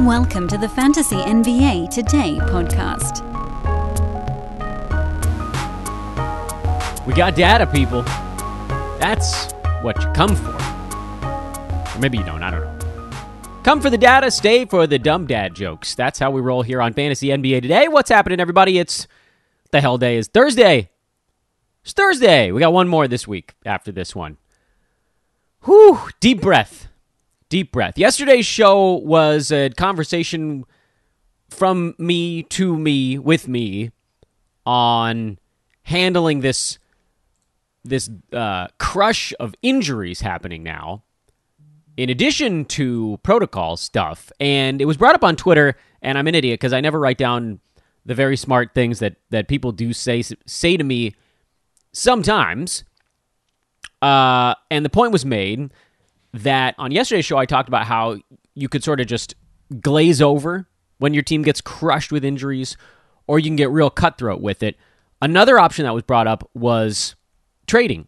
[0.00, 3.24] Welcome to the Fantasy NBA Today podcast.
[7.06, 8.02] We got data, people.
[9.00, 10.54] That's what you come for.
[10.54, 13.10] Or maybe you don't, I don't know.
[13.62, 15.94] Come for the data, stay for the dumb dad jokes.
[15.94, 17.88] That's how we roll here on Fantasy NBA today.
[17.88, 18.78] What's happening, everybody?
[18.78, 19.08] It's
[19.70, 20.90] the hell day is Thursday.
[21.84, 22.52] It's Thursday.
[22.52, 24.36] We got one more this week after this one.
[25.62, 26.88] Whew, deep breath.
[27.48, 27.96] Deep breath.
[27.96, 30.64] Yesterday's show was a conversation
[31.48, 33.90] from me to me with me
[34.64, 35.38] on
[35.84, 36.78] handling this
[37.84, 41.04] this uh, crush of injuries happening now
[41.96, 46.34] in addition to protocol stuff and it was brought up on twitter and i'm an
[46.34, 47.60] idiot because i never write down
[48.04, 51.14] the very smart things that that people do say say to me
[51.92, 52.82] sometimes
[54.02, 55.70] uh, and the point was made
[56.42, 58.16] that on yesterday's show i talked about how
[58.54, 59.34] you could sort of just
[59.80, 62.76] glaze over when your team gets crushed with injuries
[63.26, 64.76] or you can get real cutthroat with it
[65.20, 67.14] another option that was brought up was
[67.66, 68.06] trading,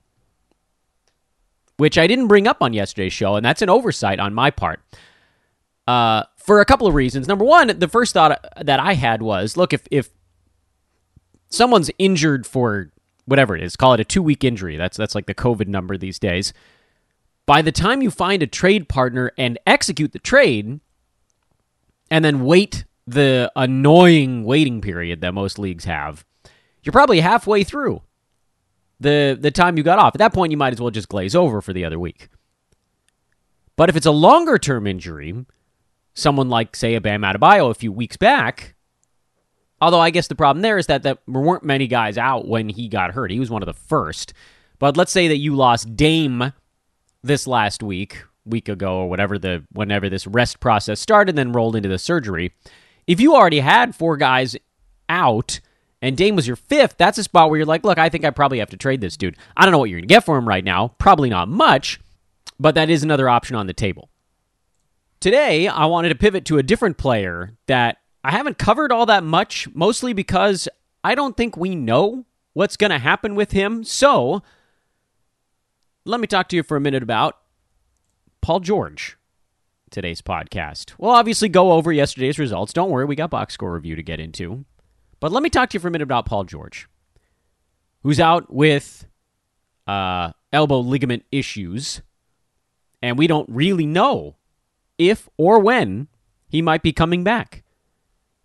[1.77, 4.81] which I didn't bring up on yesterday's show, and that's an oversight on my part.
[5.87, 7.29] Uh, for a couple of reasons.
[7.29, 10.11] Number one, the first thought that I had was, look, if if
[11.51, 12.91] someone's injured for
[13.25, 14.77] whatever it is, call it a two week injury.
[14.77, 16.53] That's that's like the COVID number these days.
[17.49, 20.81] By the time you find a trade partner and execute the trade,
[22.11, 26.27] and then wait the annoying waiting period that most leagues have,
[26.83, 28.03] you're probably halfway through
[29.01, 30.15] the the time you got off.
[30.15, 32.29] At that point, you might as well just glaze over for the other week.
[33.77, 35.47] But if it's a longer term injury,
[36.13, 38.75] someone like say a Bam Adebayo a few weeks back,
[39.81, 42.69] although I guess the problem there is that, that there weren't many guys out when
[42.69, 43.31] he got hurt.
[43.31, 44.35] He was one of the first.
[44.79, 46.53] But let's say that you lost Dame
[47.23, 51.53] this last week, week ago or whatever the whenever this rest process started, and then
[51.53, 52.53] rolled into the surgery.
[53.07, 54.57] If you already had four guys
[55.09, 55.61] out
[56.01, 58.31] and Dame was your fifth, that's a spot where you're like, look, I think I
[58.31, 59.37] probably have to trade this dude.
[59.57, 60.89] I don't know what you're going to get for him right now.
[60.99, 62.01] Probably not much,
[62.61, 64.11] but that is another option on the table.
[65.21, 69.25] Today, I wanted to pivot to a different player that I haven't covered all that
[69.25, 70.69] much, mostly because
[71.03, 73.83] I don't think we know what's going to happen with him.
[73.83, 74.43] So,
[76.09, 77.37] let me talk to you for a minute about
[78.41, 79.19] Paul George
[79.91, 80.95] today's podcast.
[80.99, 82.73] We'll obviously go over yesterday's results.
[82.73, 84.65] Don't worry, we got box score review to get into.
[85.21, 86.89] But let me talk to you for a minute about Paul George,
[88.03, 89.07] who's out with
[89.87, 92.01] uh, elbow ligament issues,
[93.03, 94.37] and we don't really know
[94.97, 96.09] if or when
[96.49, 97.65] he might be coming back.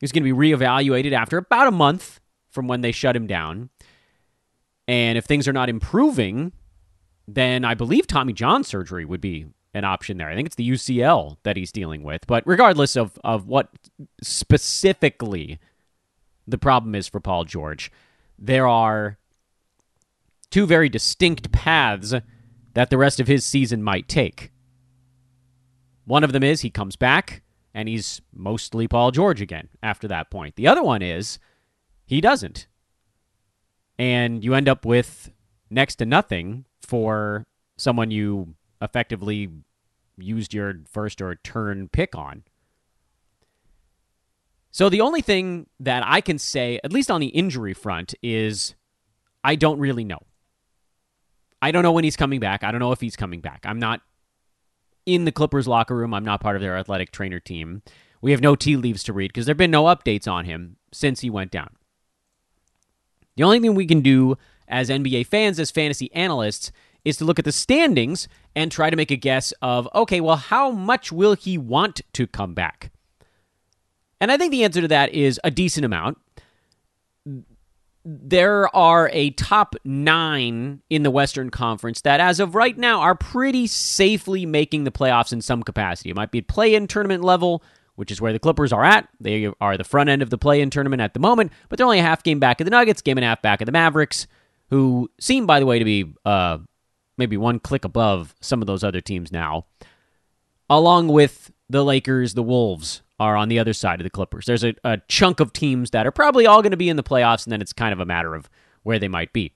[0.02, 2.20] He's going to be reevaluated after about a month
[2.50, 3.70] from when they shut him down.
[4.86, 6.52] And if things are not improving,
[7.28, 10.30] then I believe Tommy John surgery would be an option there.
[10.30, 12.28] I think it's the UCL that he's dealing with.
[12.28, 13.70] But regardless of, of what
[14.22, 15.60] specifically
[16.48, 17.92] the problem is for Paul George.
[18.38, 19.18] There are
[20.50, 22.14] two very distinct paths
[22.74, 24.52] that the rest of his season might take.
[26.06, 30.30] One of them is he comes back and he's mostly Paul George again after that
[30.30, 30.56] point.
[30.56, 31.40] The other one is
[32.06, 32.68] he doesn't.
[33.98, 35.32] And you end up with
[35.70, 37.46] next to nothing for
[37.78, 39.50] someone you effectively
[40.18, 42.44] used your first or turn pick on.
[44.72, 48.76] So the only thing that I can say, at least on the injury front, is
[49.44, 50.20] I don't really know.
[51.62, 52.64] I don't know when he's coming back.
[52.64, 53.62] I don't know if he's coming back.
[53.66, 54.02] I'm not
[55.06, 56.14] in the Clippers locker room.
[56.14, 57.84] I'm not part of their athletic trainer team.
[58.22, 60.78] We have no tea leaves to read because there have been no updates on him
[60.92, 61.70] since he went down.
[63.36, 64.38] The only thing we can do
[64.74, 66.72] as NBA fans, as fantasy analysts,
[67.06, 70.36] is to look at the standings and try to make a guess of okay, well,
[70.36, 72.92] how much will he want to come back?
[74.20, 76.18] And I think the answer to that is a decent amount.
[78.06, 83.16] There are a top nine in the Western Conference that, as of right now, are
[83.16, 86.10] pretty safely making the playoffs in some capacity.
[86.10, 87.64] It might be play in tournament level,
[87.96, 89.08] which is where the Clippers are at.
[89.22, 91.86] They are the front end of the play in tournament at the moment, but they're
[91.86, 93.72] only a half game back of the Nuggets, game and a half back of the
[93.72, 94.28] Mavericks,
[94.74, 96.58] who seem, by the way, to be uh,
[97.16, 99.68] maybe one click above some of those other teams now,
[100.68, 104.48] along with the Lakers, the Wolves, are on the other side of the Clippers.
[104.48, 107.04] There's a, a chunk of teams that are probably all going to be in the
[107.04, 108.50] playoffs, and then it's kind of a matter of
[108.82, 109.54] where they might be.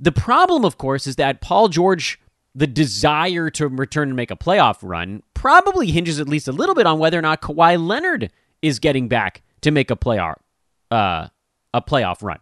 [0.00, 2.18] The problem, of course, is that Paul George,
[2.52, 6.74] the desire to return and make a playoff run, probably hinges at least a little
[6.74, 10.34] bit on whether or not Kawhi Leonard is getting back to make a playoff
[10.90, 11.28] uh,
[11.72, 12.40] a playoff run.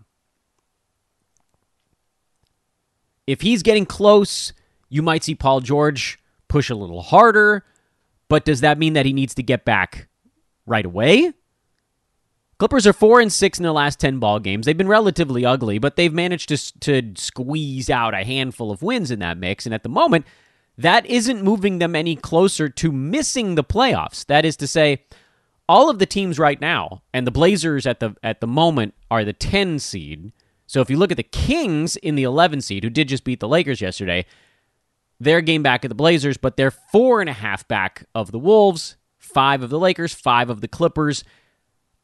[3.31, 4.53] If he's getting close,
[4.89, 6.19] you might see Paul George
[6.49, 7.65] push a little harder,
[8.29, 10.09] but does that mean that he needs to get back
[10.67, 11.33] right away.
[12.59, 14.67] Clippers are four and six in their last ten ball games.
[14.67, 19.11] They've been relatively ugly, but they've managed to to squeeze out a handful of wins
[19.11, 19.65] in that mix.
[19.65, 20.27] And at the moment,
[20.77, 24.27] that isn't moving them any closer to missing the playoffs.
[24.27, 25.05] That is to say,
[25.69, 29.25] all of the teams right now, and the Blazers at the at the moment are
[29.25, 30.33] the ten seed.
[30.71, 33.41] So if you look at the Kings in the eleven seed, who did just beat
[33.41, 34.25] the Lakers yesterday,
[35.19, 38.39] their game back at the Blazers, but they're four and a half back of the
[38.39, 41.25] Wolves, five of the Lakers, five of the Clippers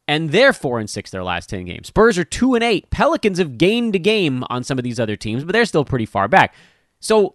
[0.09, 1.89] and they're four and six their last ten games.
[1.89, 2.91] Spurs are two and eight.
[2.91, 6.07] Pelicans have gained a game on some of these other teams, but they're still pretty
[6.07, 6.55] far back.
[7.01, 7.35] So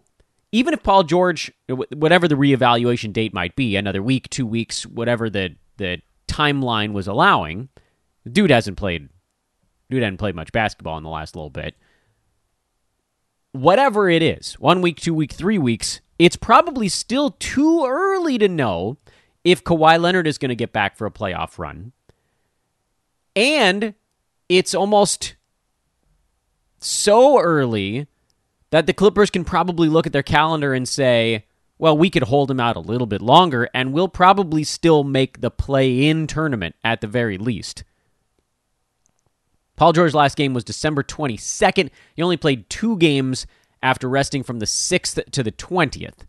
[0.52, 4.86] even if Paul George, uh, whatever the reevaluation date might be, another week, two weeks,
[4.86, 7.70] whatever the the timeline was allowing,
[8.24, 9.10] the dude hasn't played.
[9.92, 11.76] Dude hasn't played much basketball in the last little bit.
[13.52, 18.48] Whatever it is, one week, two week, three weeks, it's probably still too early to
[18.48, 18.98] know
[19.44, 21.92] if Kawhi Leonard is going to get back for a playoff run
[23.36, 23.94] and
[24.50, 25.36] it's almost
[26.80, 28.08] so early
[28.72, 31.46] that the Clippers can probably look at their calendar and say,
[31.78, 35.42] well, we could hold him out a little bit longer, and we'll probably still make
[35.42, 37.84] the play in tournament at the very least.
[39.76, 41.90] Paul George's last game was December 22nd.
[42.16, 43.48] He only played two games
[43.82, 46.26] after resting from the 6th to the 20th.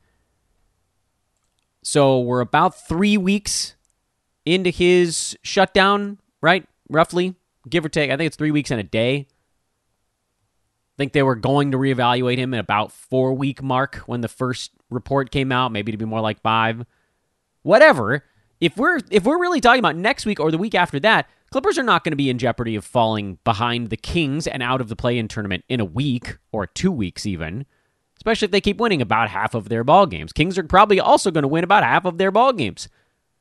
[1.83, 3.75] So we're about three weeks
[4.47, 6.67] into his shutdown, right?
[6.93, 7.35] roughly,
[7.69, 8.11] give or take.
[8.11, 9.27] I think it's three weeks and a day.
[10.95, 14.29] I think they were going to reevaluate him at about four week mark when the
[14.29, 16.85] first report came out, maybe to be more like five.
[17.63, 18.25] Whatever.
[18.61, 21.79] If we're if we're really talking about next week or the week after that, Clippers
[21.79, 24.89] are not going to be in jeopardy of falling behind the Kings and out of
[24.89, 27.67] the play-in tournament in a week or two weeks even.
[28.17, 30.33] Especially if they keep winning about half of their ball games.
[30.33, 32.89] Kings are probably also going to win about half of their ball games.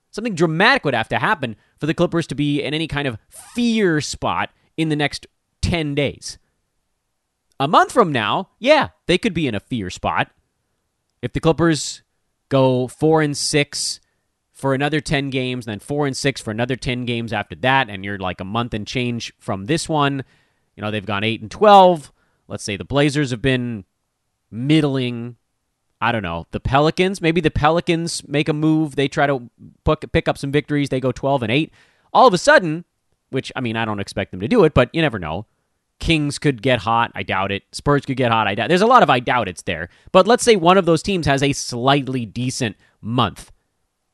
[0.10, 3.18] Something dramatic would have to happen for the Clippers to be in any kind of
[3.30, 5.25] fear spot in the next
[5.62, 6.38] 10 days.
[7.62, 10.30] A month from now, yeah, they could be in a fear spot.
[11.22, 12.02] If the Clippers
[12.50, 14.00] go 4 and 6
[14.62, 18.06] for another 10 games, then 4 and 6 for another 10 games after that and
[18.06, 20.24] you're like a month and change from this one,
[20.75, 22.13] you know, they've gone 8 and 12.
[22.48, 23.86] Let's say the Blazers have been
[24.52, 25.38] middling
[26.04, 27.22] I don't know, the Pelicans.
[27.22, 28.96] Maybe the Pelicans make a move.
[28.96, 29.48] They try to
[30.12, 30.90] pick up some victories.
[30.90, 31.72] They go 12 and 8.
[32.12, 32.86] All of a sudden,
[33.30, 35.46] which, I mean, I don't expect them to do it, but you never know.
[36.00, 37.12] Kings could get hot.
[37.14, 37.64] I doubt it.
[37.72, 38.48] Spurs could get hot.
[38.48, 38.69] I doubt.
[38.69, 39.90] There's a lot of I doubt it's there.
[40.12, 43.52] But let's say one of those teams has a slightly decent month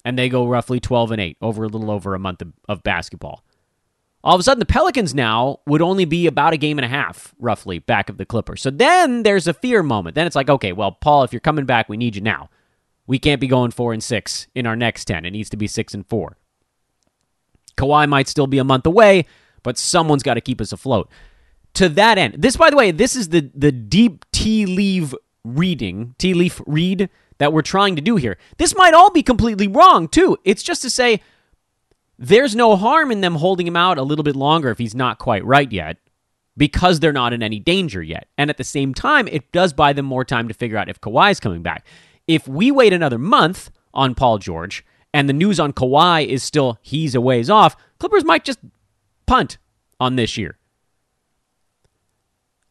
[0.07, 2.81] and they go roughly 12 and 8 over a little over a month of, of
[2.81, 3.43] basketball.
[4.23, 6.87] All of a sudden, the Pelicans now would only be about a game and a
[6.87, 8.61] half, roughly, back of the Clippers.
[8.61, 10.15] So then there's a fear moment.
[10.15, 12.49] Then it's like, okay, well, Paul, if you're coming back, we need you now.
[13.05, 15.25] We can't be going four and six in our next 10.
[15.25, 16.37] It needs to be six and four.
[17.75, 19.25] Kawhi might still be a month away,
[19.61, 21.11] but someone's got to keep us afloat.
[21.73, 25.13] To that end, this, by the way, this is the, the deep tea leaf
[25.43, 28.37] reading, tea leaf read that we're trying to do here.
[28.57, 30.37] This might all be completely wrong, too.
[30.43, 31.21] It's just to say,
[32.19, 35.19] there's no harm in them holding him out a little bit longer if he's not
[35.19, 35.97] quite right yet
[36.57, 38.27] because they're not in any danger yet.
[38.37, 40.99] And at the same time, it does buy them more time to figure out if
[40.99, 41.85] Kawhi's coming back.
[42.27, 44.83] If we wait another month on Paul George
[45.13, 48.59] and the news on Kawhi is still he's a ways off, Clippers might just
[49.27, 49.57] punt
[49.99, 50.57] on this year.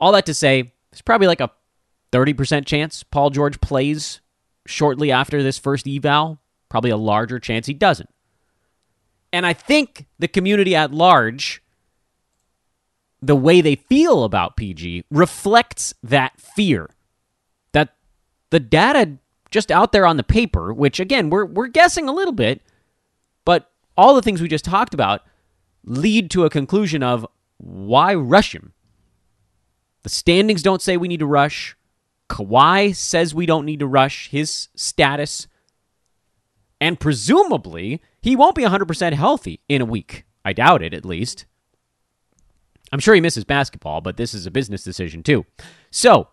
[0.00, 1.50] All that to say, there's probably like a
[2.12, 4.20] 30% chance Paul George plays
[4.66, 8.10] shortly after this first eval, probably a larger chance he doesn't.
[9.32, 11.62] And I think the community at large,
[13.20, 16.90] the way they feel about PG, reflects that fear.
[17.72, 17.94] That
[18.50, 19.18] the data
[19.50, 22.62] just out there on the paper, which again, we're, we're guessing a little bit,
[23.44, 25.22] but all the things we just talked about
[25.84, 27.26] lead to a conclusion of
[27.58, 28.72] why rush him?
[30.02, 31.76] The standings don't say we need to rush.
[32.28, 35.46] Kawhi says we don't need to rush his status.
[36.80, 40.24] And presumably, he won't be 100% healthy in a week.
[40.44, 41.46] I doubt it, at least.
[42.92, 45.44] I'm sure he misses basketball, but this is a business decision, too.
[45.90, 46.28] So,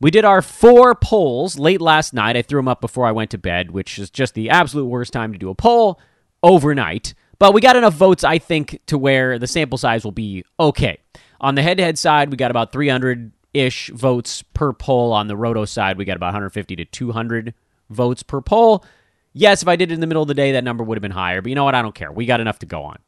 [0.00, 2.36] we did our four polls late last night.
[2.36, 5.12] I threw them up before I went to bed, which is just the absolute worst
[5.12, 6.00] time to do a poll
[6.42, 7.14] overnight.
[7.38, 10.98] But we got enough votes, I think, to where the sample size will be okay.
[11.40, 15.12] On the head to head side, we got about 300 ish votes per poll.
[15.12, 17.54] On the roto side, we got about 150 to 200
[17.90, 18.84] votes per poll.
[19.32, 21.02] Yes, if I did it in the middle of the day, that number would have
[21.02, 21.40] been higher.
[21.40, 21.74] But you know what?
[21.74, 22.12] I don't care.
[22.12, 22.98] We got enough to go on.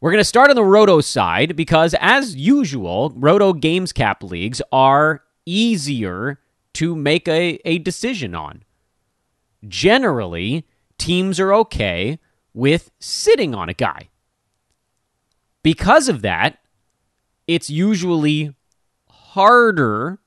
[0.00, 4.60] We're going to start on the Roto side because, as usual, Roto Games Cap leagues
[4.72, 6.40] are easier
[6.74, 8.64] to make a, a decision on.
[9.68, 10.66] Generally,
[10.98, 12.18] teams are okay
[12.54, 14.08] with sitting on a guy.
[15.62, 16.58] Because of that,
[17.46, 18.54] it's usually
[19.32, 20.18] harder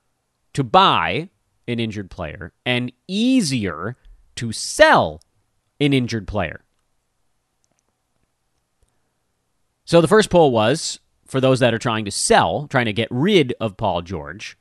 [0.54, 1.30] to buy
[1.68, 3.96] an injured player and easier
[4.36, 5.22] to sell
[5.80, 6.62] an injured player.
[9.86, 13.08] So the first poll was for those that are trying to sell, trying to get
[13.12, 14.58] rid of Paul George,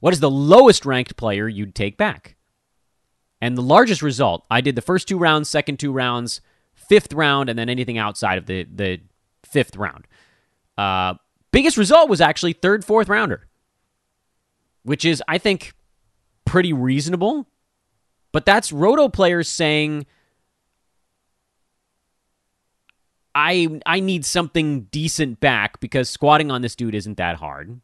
[0.00, 2.36] what is the lowest ranked player you'd take back?
[3.42, 6.40] And the largest result, I did the first two rounds, second two rounds,
[6.74, 9.00] fifth round, and then anything outside of the, the
[9.44, 10.06] fifth round.
[10.78, 11.14] Uh,
[11.50, 13.46] biggest result was actually third, fourth rounder,
[14.86, 15.74] which is, I think,
[16.44, 17.48] pretty reasonable.
[18.30, 20.06] But that's roto players saying,
[23.34, 27.80] I I need something decent back because squatting on this dude isn't that hard.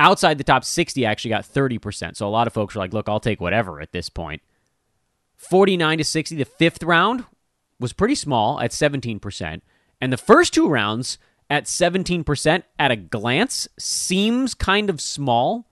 [0.00, 2.16] Outside the top 60 actually got 30%.
[2.16, 4.42] So a lot of folks are like, look, I'll take whatever at this point.
[5.36, 7.24] 49 to 60, the fifth round
[7.78, 9.60] was pretty small at 17%.
[10.00, 11.18] And the first two rounds
[11.50, 15.66] at 17% at a glance seems kind of small.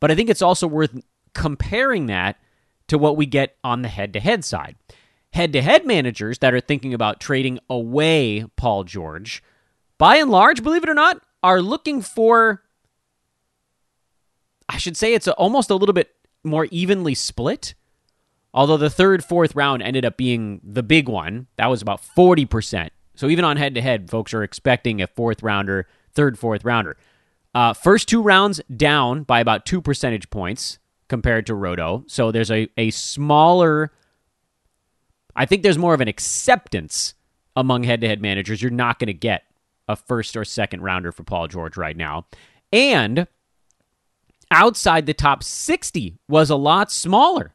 [0.00, 1.00] But I think it's also worth
[1.32, 2.36] comparing that
[2.88, 4.76] to what we get on the head to head side.
[5.32, 9.42] Head to head managers that are thinking about trading away Paul George,
[9.98, 12.62] by and large, believe it or not, are looking for,
[14.68, 16.10] I should say it's almost a little bit
[16.42, 17.74] more evenly split.
[18.52, 21.46] Although the third, fourth round ended up being the big one.
[21.56, 22.90] That was about 40%.
[23.14, 26.96] So even on head to head, folks are expecting a fourth rounder, third, fourth rounder.
[27.54, 30.78] Uh, first two rounds down by about two percentage points
[31.08, 32.04] compared to Roto.
[32.08, 33.92] So there's a, a smaller,
[35.36, 37.14] I think there's more of an acceptance
[37.54, 38.60] among head to head managers.
[38.60, 39.44] You're not going to get
[39.86, 42.26] a first or second rounder for Paul George right now.
[42.72, 43.28] And
[44.50, 47.54] outside the top 60 was a lot smaller.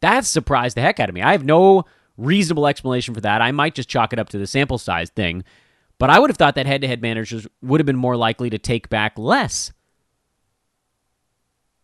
[0.00, 1.22] That surprised the heck out of me.
[1.22, 1.84] I have no
[2.20, 3.40] reasonable explanation for that.
[3.40, 5.44] I might just chalk it up to the sample size thing.
[5.98, 8.48] But I would have thought that head to head managers would have been more likely
[8.50, 9.72] to take back less.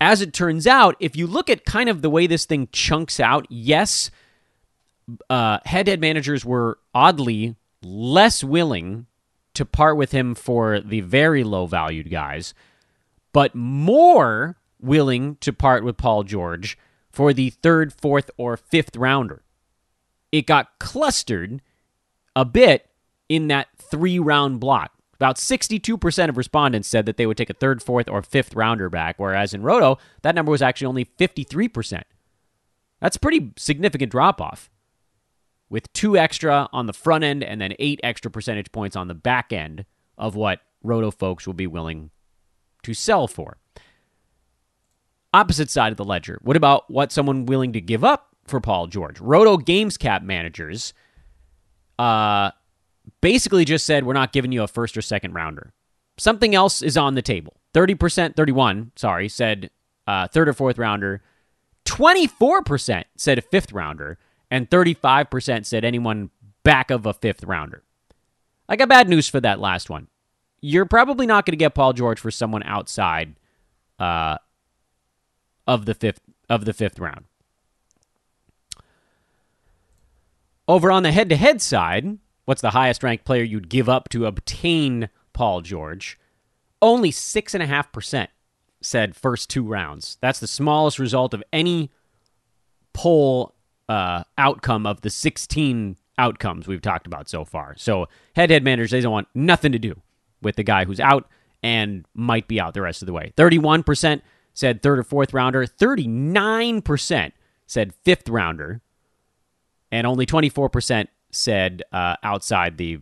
[0.01, 3.19] As it turns out, if you look at kind of the way this thing chunks
[3.21, 4.11] out, yes,
[5.31, 9.07] head to head managers were oddly less willing
[9.55, 12.53] to part with him for the very low valued guys,
[13.33, 16.77] but more willing to part with Paul George
[17.11, 19.43] for the third, fourth, or fifth rounder.
[20.33, 21.63] It got clustered
[22.35, 22.91] a bit
[23.29, 24.93] in that three round block.
[25.15, 28.91] About 62% of respondents said that they would take a third, fourth, or fifth rounder
[28.91, 32.03] back, whereas in Roto, that number was actually only 53%.
[33.01, 34.71] That's a pretty significant drop off.
[35.71, 39.15] With two extra on the front end and then eight extra percentage points on the
[39.15, 39.87] back end
[40.19, 42.11] of what Roto folks will be willing
[42.83, 43.57] to sell for.
[45.33, 46.39] Opposite side of the ledger.
[46.43, 49.21] What about what someone willing to give up for Paul George?
[49.21, 50.95] Roto Games Cap managers
[51.99, 52.51] uh,
[53.21, 55.73] basically just said, we're not giving you a first or second rounder.
[56.19, 57.55] Something else is on the table.
[57.75, 59.71] 30%, 31, sorry, said
[60.07, 61.23] uh, third or fourth rounder.
[61.85, 64.19] 24% said a fifth rounder.
[64.51, 66.31] And 35% said anyone
[66.63, 67.83] back of a fifth rounder.
[68.69, 70.09] I got bad news for that last one.
[70.61, 73.37] You're probably not going to get Paul George for someone outside
[73.99, 74.39] uh,
[75.67, 77.25] of the fifth of the fifth round.
[80.69, 85.09] Over on the head-to-head side, what's the highest ranked player you'd give up to obtain
[85.33, 86.19] Paul George?
[86.83, 88.29] Only 6.5%
[88.81, 90.19] said first two rounds.
[90.21, 91.91] That's the smallest result of any
[92.93, 93.55] poll
[93.89, 97.75] uh, outcome of the 16 outcomes we've talked about so far.
[97.77, 100.01] So head to head managers, they don't want nothing to do
[100.43, 101.29] with the guy who's out
[101.63, 103.33] and might be out the rest of the way.
[103.37, 104.23] 31%
[104.55, 107.33] said third or fourth rounder, 39%
[107.67, 108.81] said fifth rounder,
[109.91, 112.99] and only 24% said uh, outside the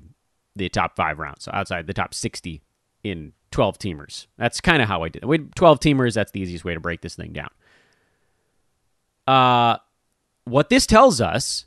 [0.56, 2.62] the top five rounds, so outside the top 60
[3.02, 4.28] in 12 teamers.
[4.38, 5.54] That's kind of how I did it.
[5.56, 7.50] 12 teamers, that's the easiest way to break this thing down.
[9.26, 9.78] Uh,
[10.44, 11.66] what this tells us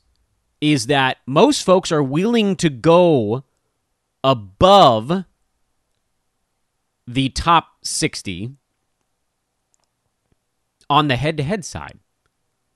[0.62, 3.44] is that most folks are willing to go
[4.24, 5.26] above
[7.06, 8.52] the top 60
[10.90, 12.00] on the head to head side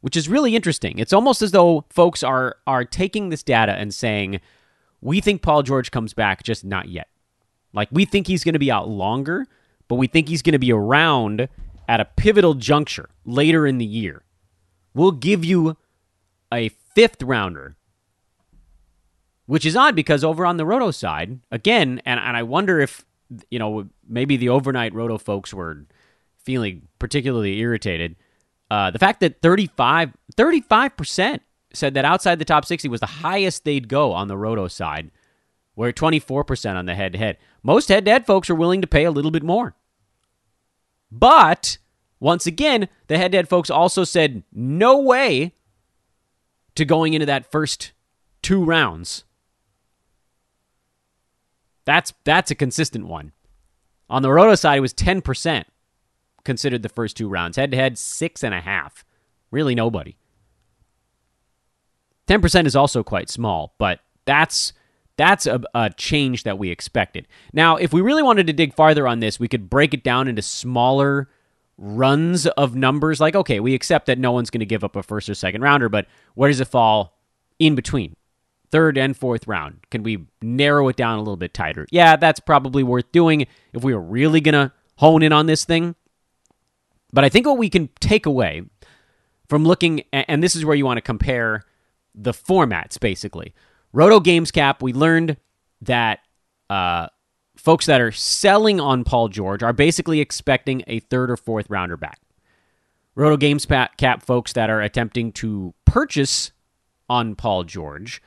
[0.02, 1.00] which is really interesting.
[1.00, 4.42] It's almost as though folks are are taking this data and saying,
[5.00, 7.08] "We think Paul George comes back, just not yet."
[7.74, 9.48] Like we think he's going to be out longer,
[9.88, 11.48] but we think he's going to be around
[11.88, 14.24] at a pivotal juncture later in the year.
[14.94, 15.78] We'll give you
[16.52, 17.76] a fifth rounder,
[19.46, 23.06] which is odd because over on the Roto side, again, and, and I wonder if,
[23.50, 25.86] you know, maybe the overnight Roto folks were
[26.44, 28.16] feeling particularly irritated
[28.72, 31.42] uh, the fact that 35, 35%
[31.74, 35.12] said that outside the top 60 was the highest they'd go on the roto side.
[35.76, 37.38] We're 24% on the head to head.
[37.64, 39.76] Most head to head folks are willing to pay a little bit more.
[41.12, 41.80] But
[42.22, 45.54] once again, the head to head folks also said no way
[46.76, 47.92] to going into that first
[48.42, 49.26] two rounds.
[51.84, 53.34] That's that's a consistent one.
[54.10, 55.66] On the roto side, it was 10%
[56.44, 57.58] considered the first two rounds.
[57.58, 59.06] Head to head, six and a half.
[59.52, 60.16] Really nobody.
[62.28, 64.74] 10% is also quite small, but that's
[65.18, 67.28] that's a, a, change that we expected.
[67.54, 70.28] Now, if we really wanted to dig farther on this, we could break it down
[70.28, 71.30] into smaller
[71.78, 73.20] runs of numbers.
[73.20, 75.62] Like, okay, we accept that no one's going to give up a first or second
[75.62, 77.20] rounder, but where does it fall
[77.60, 78.16] in between?
[78.72, 79.82] Third and fourth round.
[79.92, 81.86] Can we narrow it down a little bit tighter?
[81.92, 85.66] Yeah, that's probably worth doing if we are really going to hone in on this
[85.66, 85.96] thing.
[87.14, 88.64] But I think what we can take away
[89.50, 91.64] from looking, and this is where you want to compare
[92.16, 93.54] the formats basically.
[93.94, 95.38] Roto Games Cap, we learned
[95.82, 96.20] that
[96.70, 97.08] uh,
[97.58, 101.98] folks that are selling on Paul George are basically expecting a third or fourth rounder
[101.98, 102.20] back.
[103.16, 106.52] Roto Games Cap folks that are attempting to purchase
[107.10, 108.22] on Paul George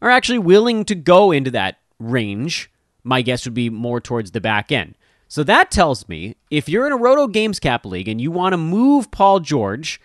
[0.00, 2.70] are actually willing to go into that range.
[3.02, 4.96] My guess would be more towards the back end.
[5.30, 8.52] So that tells me if you're in a Roto Games Cap league and you want
[8.52, 10.00] to move Paul George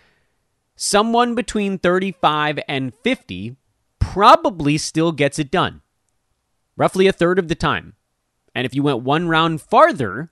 [0.76, 3.56] someone between 35 and 50
[3.98, 5.82] probably still gets it done.
[6.76, 7.94] Roughly a third of the time.
[8.54, 10.30] And if you went one round farther,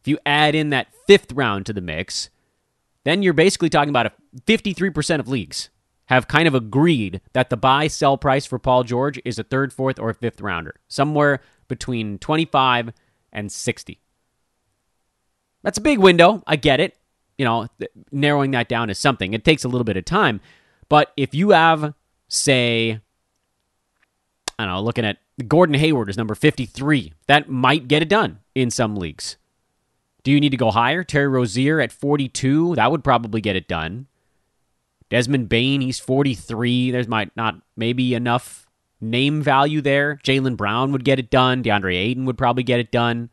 [0.00, 2.30] if you add in that fifth round to the mix,
[3.04, 4.12] then you're basically talking about a
[4.46, 5.68] 53% of leagues
[6.06, 9.70] have kind of agreed that the buy sell price for Paul George is a third,
[9.70, 12.94] fourth, or fifth rounder, somewhere between 25
[13.32, 14.00] and 60.
[15.62, 16.42] That's a big window.
[16.46, 16.96] I get it
[17.40, 17.66] you know,
[18.12, 19.32] narrowing that down is something.
[19.32, 20.42] It takes a little bit of time.
[20.90, 21.94] But if you have,
[22.28, 23.00] say,
[24.58, 25.16] I don't know, looking at
[25.48, 29.38] Gordon Hayward is number 53, that might get it done in some leagues.
[30.22, 31.02] Do you need to go higher?
[31.02, 34.06] Terry Rozier at 42, that would probably get it done.
[35.08, 36.90] Desmond Bane, he's 43.
[36.90, 38.68] There's might not maybe enough
[39.00, 40.20] name value there.
[40.24, 41.62] Jaylen Brown would get it done.
[41.62, 43.30] DeAndre Ayton would probably get it done.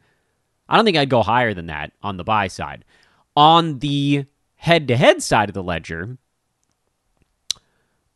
[0.70, 2.84] I don't think I'd go higher than that on the buy side
[3.38, 4.26] on the
[4.56, 6.18] head to head side of the ledger,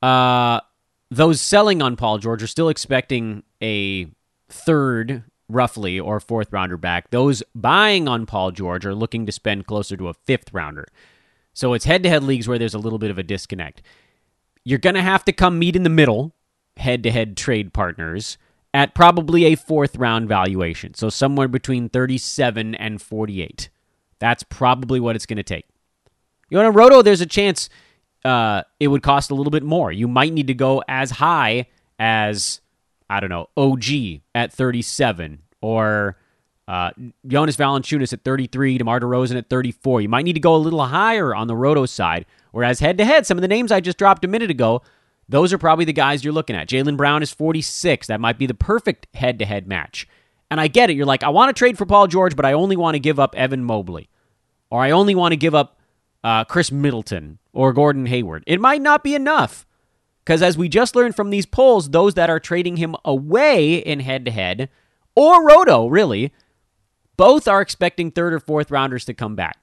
[0.01, 0.59] uh,
[1.11, 4.07] those selling on Paul George are still expecting a
[4.49, 7.11] third, roughly, or fourth rounder back.
[7.11, 10.87] Those buying on Paul George are looking to spend closer to a fifth rounder.
[11.53, 13.83] So it's head to head leagues where there's a little bit of a disconnect.
[14.63, 16.33] You're going to have to come meet in the middle,
[16.81, 18.37] head to head trade partners,
[18.73, 20.93] at probably a fourth round valuation.
[20.93, 23.69] So somewhere between 37 and 48.
[24.19, 25.65] That's probably what it's going to take.
[26.49, 27.69] You know, in a roto, there's a chance
[28.23, 29.91] uh, it would cost a little bit more.
[29.91, 31.67] You might need to go as high
[31.97, 32.61] as,
[33.09, 36.17] I don't know, OG at 37 or
[36.67, 36.91] uh,
[37.25, 40.01] Jonas Valanciunas at 33, DeMar DeRozan at 34.
[40.01, 42.25] You might need to go a little higher on the roto side.
[42.51, 44.81] Whereas head to head, some of the names I just dropped a minute ago,
[45.31, 46.67] those are probably the guys you're looking at.
[46.67, 48.07] Jaylen Brown is 46.
[48.07, 50.07] That might be the perfect head to head match.
[50.49, 50.97] And I get it.
[50.97, 53.19] You're like, I want to trade for Paul George, but I only want to give
[53.19, 54.09] up Evan Mobley.
[54.69, 55.79] Or I only want to give up
[56.23, 58.43] uh, Khris Middleton or Gordon Hayward.
[58.45, 59.65] It might not be enough.
[60.25, 64.01] Because as we just learned from these polls, those that are trading him away in
[64.01, 64.69] head to head,
[65.15, 66.31] or Roto, really,
[67.17, 69.60] both are expecting third or fourth rounders to come back.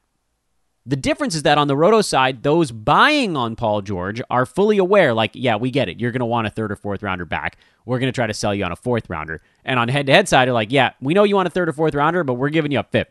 [0.88, 4.78] The difference is that on the Roto side, those buying on Paul George are fully
[4.78, 6.00] aware, like, yeah, we get it.
[6.00, 7.58] You're going to want a third or fourth rounder back.
[7.84, 9.42] We're going to try to sell you on a fourth rounder.
[9.66, 11.68] And on head to head side, they're like, yeah, we know you want a third
[11.68, 13.10] or fourth rounder, but we're giving you a fifth.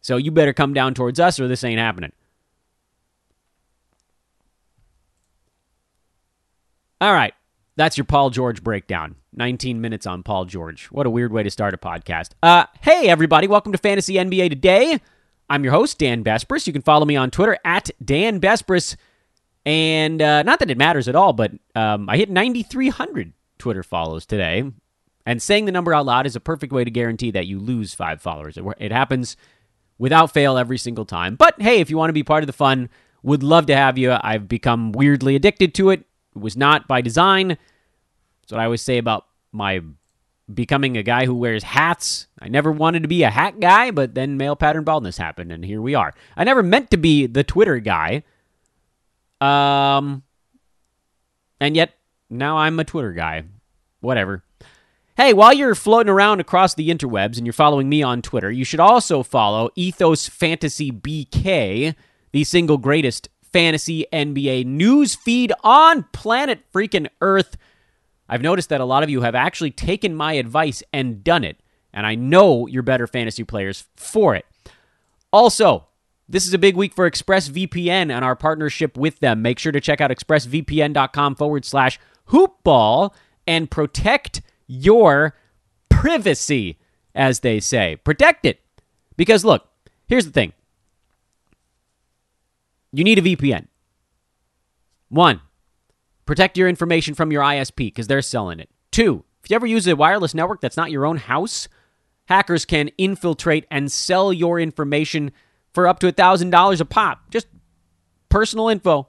[0.00, 2.10] So you better come down towards us or this ain't happening.
[7.00, 7.34] All right.
[7.76, 9.14] That's your Paul George breakdown.
[9.34, 10.86] 19 minutes on Paul George.
[10.86, 12.30] What a weird way to start a podcast.
[12.42, 13.46] Uh, hey, everybody.
[13.46, 14.98] Welcome to Fantasy NBA Today.
[15.48, 16.66] I'm your host, Dan Besbris.
[16.66, 18.96] You can follow me on Twitter at Dan Besbris.
[19.66, 24.26] And uh, not that it matters at all, but um, I hit 9,300 Twitter follows
[24.26, 24.70] today.
[25.26, 27.94] And saying the number out loud is a perfect way to guarantee that you lose
[27.94, 28.58] five followers.
[28.58, 29.36] It, it happens
[29.98, 31.36] without fail every single time.
[31.36, 32.90] But hey, if you want to be part of the fun,
[33.22, 34.14] would love to have you.
[34.20, 36.00] I've become weirdly addicted to it.
[36.36, 37.48] It was not by design.
[37.48, 39.80] That's what I always say about my
[40.52, 42.26] becoming a guy who wears hats.
[42.40, 45.64] I never wanted to be a hat guy, but then male pattern baldness happened, and
[45.64, 46.12] here we are.
[46.36, 48.24] I never meant to be the Twitter guy.
[49.40, 50.22] Um,
[51.60, 51.94] and yet
[52.28, 53.44] now I'm a Twitter guy.
[54.00, 54.44] Whatever.
[55.16, 58.64] Hey, while you're floating around across the interwebs and you're following me on Twitter, you
[58.64, 61.94] should also follow Ethos Fantasy BK,
[62.32, 67.56] the single greatest fantasy NBA news feed on planet freaking Earth.
[68.28, 71.58] I've noticed that a lot of you have actually taken my advice and done it,
[71.92, 74.46] and I know you're better fantasy players for it.
[75.32, 75.86] Also,
[76.28, 79.42] this is a big week for ExpressVPN and our partnership with them.
[79.42, 83.12] Make sure to check out expressvpn.com forward slash hoopball
[83.46, 85.34] and protect your
[85.90, 86.78] privacy,
[87.14, 87.96] as they say.
[87.96, 88.60] Protect it.
[89.16, 89.68] Because look,
[90.06, 90.52] here's the thing
[92.92, 93.66] you need a VPN.
[95.08, 95.40] One,
[96.26, 98.70] protect your information from your ISP because they're selling it.
[98.90, 101.68] Two, if you ever use a wireless network that's not your own house,
[102.26, 105.32] hackers can infiltrate and sell your information
[105.72, 107.30] for up to $1,000 a pop.
[107.30, 107.46] Just
[108.28, 109.08] personal info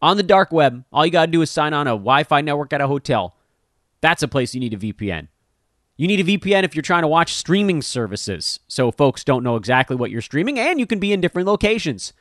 [0.00, 0.84] on the dark web.
[0.92, 3.36] All you got to do is sign on a Wi Fi network at a hotel.
[4.00, 5.28] That's a place you need a VPN.
[5.96, 9.56] You need a VPN if you're trying to watch streaming services so folks don't know
[9.56, 12.14] exactly what you're streaming and you can be in different locations.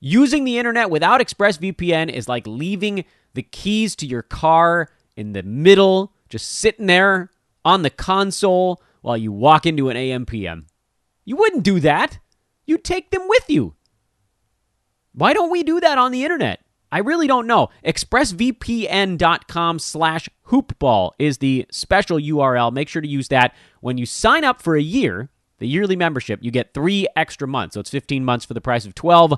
[0.00, 3.04] Using the internet without ExpressVPN is like leaving
[3.36, 7.30] the keys to your car in the middle, just sitting there
[7.64, 10.66] on the console while you walk into an AM PM.
[11.24, 12.18] You wouldn't do that.
[12.66, 13.74] You'd take them with you.
[15.12, 16.60] Why don't we do that on the internet?
[16.90, 17.68] I really don't know.
[17.84, 22.72] ExpressVPN.com slash hoopball is the special URL.
[22.72, 26.40] Make sure to use that when you sign up for a year, the yearly membership.
[26.42, 27.74] You get three extra months.
[27.74, 29.34] So it's 15 months for the price of 12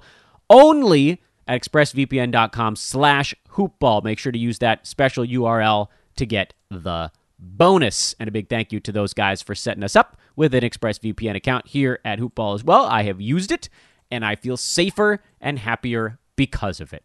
[0.51, 4.05] only at expressvpn.com slash hoopball.
[4.05, 8.15] Make sure to use that special URL to get the bonus.
[8.21, 11.35] And a big thank you to those guys for setting us up with an ExpressVPN
[11.35, 12.85] account here at Hoopball as well.
[12.85, 13.69] I have used it,
[14.11, 17.05] and I feel safer and happier because of it.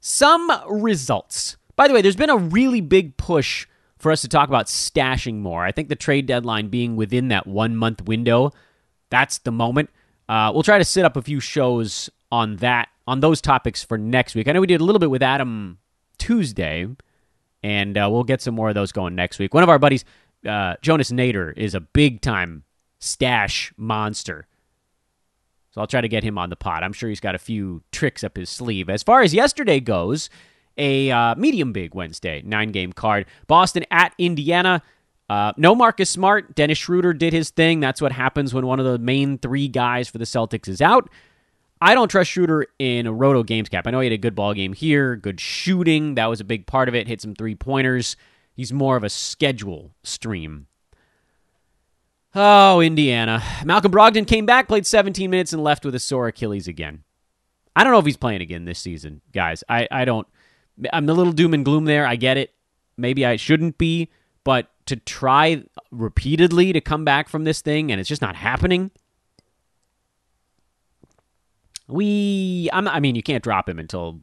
[0.00, 1.56] Some results.
[1.76, 3.66] By the way, there's been a really big push
[3.98, 5.64] for us to talk about stashing more.
[5.64, 8.52] I think the trade deadline being within that one month window,
[9.10, 9.90] that's the moment.
[10.28, 13.96] Uh, we'll try to set up a few shows on that on those topics for
[13.96, 14.48] next week.
[14.48, 15.78] I know we did a little bit with Adam
[16.18, 16.86] Tuesday,
[17.62, 19.54] and uh, we'll get some more of those going next week.
[19.54, 20.04] One of our buddies,
[20.46, 22.64] uh, Jonas Nader, is a big time
[22.98, 24.46] stash monster.
[25.70, 26.82] So I'll try to get him on the pod.
[26.82, 28.90] I'm sure he's got a few tricks up his sleeve.
[28.90, 30.28] As far as yesterday goes,
[30.76, 33.26] a uh, medium big Wednesday, nine game card.
[33.46, 34.82] Boston at Indiana.
[35.28, 36.54] Uh, no Marcus Smart.
[36.54, 37.80] Dennis Schroeder did his thing.
[37.80, 41.10] That's what happens when one of the main three guys for the Celtics is out.
[41.80, 43.86] I don't trust Schroeder in a Roto Games cap.
[43.86, 46.14] I know he had a good ball game here, good shooting.
[46.14, 47.06] That was a big part of it.
[47.06, 48.16] Hit some three pointers.
[48.54, 50.66] He's more of a schedule stream.
[52.34, 53.42] Oh, Indiana.
[53.64, 57.04] Malcolm Brogdon came back, played 17 minutes, and left with a sore Achilles again.
[57.76, 59.62] I don't know if he's playing again this season, guys.
[59.68, 60.26] I, I don't.
[60.92, 62.06] I'm a little doom and gloom there.
[62.06, 62.52] I get it.
[62.96, 64.08] Maybe I shouldn't be,
[64.42, 68.90] but to try repeatedly to come back from this thing and it's just not happening.
[71.86, 74.20] We, I'm, I mean, you can't drop him until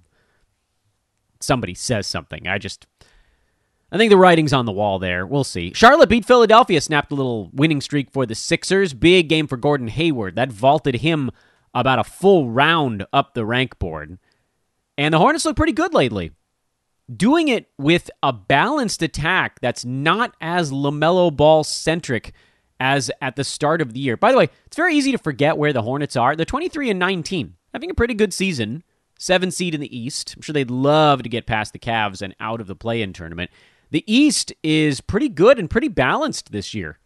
[1.39, 2.47] somebody says something.
[2.47, 2.85] I just,
[3.91, 5.25] I think the writing's on the wall there.
[5.25, 5.73] We'll see.
[5.73, 8.93] Charlotte beat Philadelphia, snapped a little winning streak for the Sixers.
[8.93, 10.35] Big game for Gordon Hayward.
[10.35, 11.31] That vaulted him
[11.73, 14.19] about a full round up the rank board.
[14.97, 16.31] And the Hornets look pretty good lately
[17.13, 22.33] doing it with a balanced attack that's not as LaMelo ball centric
[22.79, 24.17] as at the start of the year.
[24.17, 26.35] By the way, it's very easy to forget where the Hornets are.
[26.35, 28.83] They're 23 and 19, having a pretty good season.
[29.17, 30.33] Seven seed in the East.
[30.35, 33.13] I'm sure they'd love to get past the Cavs and out of the play in
[33.13, 33.49] tournament.
[33.91, 36.99] The East is pretty good and pretty balanced this year.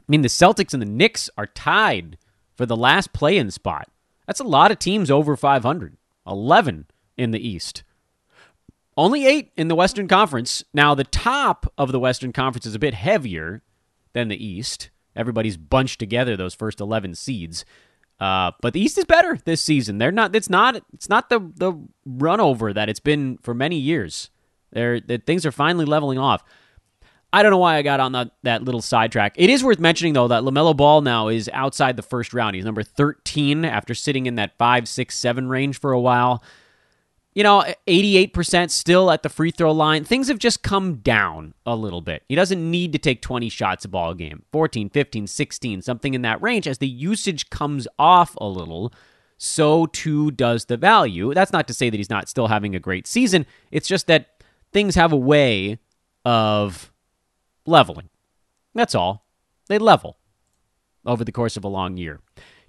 [0.00, 2.16] I mean, the Celtics and the Knicks are tied
[2.56, 3.90] for the last play in spot.
[4.28, 5.96] That's a lot of teams over 500.
[6.26, 6.86] 11
[7.16, 7.82] in the East.
[8.94, 10.62] Only eight in the Western Conference.
[10.74, 13.62] Now, the top of the Western Conference is a bit heavier
[14.12, 14.90] than the East.
[15.16, 17.64] Everybody's bunched together those first 11 seeds.
[18.20, 19.96] Uh, but the East is better this season.
[19.96, 20.36] They're not.
[20.36, 20.76] It's not.
[20.92, 21.72] It's not the the
[22.04, 24.28] run over that it's been for many years.
[24.72, 26.42] They're, things are finally leveling off.
[27.32, 29.34] I don't know why I got on that, that little sidetrack.
[29.36, 32.56] It is worth mentioning, though, that LaMelo Ball now is outside the first round.
[32.56, 36.42] He's number 13 after sitting in that 5, 6, 7 range for a while.
[37.34, 40.04] You know, 88% still at the free throw line.
[40.04, 42.24] Things have just come down a little bit.
[42.28, 46.22] He doesn't need to take 20 shots a ball game 14, 15, 16, something in
[46.22, 46.66] that range.
[46.66, 48.92] As the usage comes off a little,
[49.36, 51.32] so too does the value.
[51.34, 53.46] That's not to say that he's not still having a great season.
[53.70, 55.78] It's just that things have a way
[56.24, 56.90] of
[57.68, 58.08] leveling.
[58.74, 59.26] That's all.
[59.68, 60.16] They level
[61.04, 62.20] over the course of a long year.